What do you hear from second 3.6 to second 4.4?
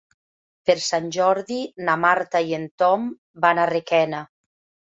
a Requena.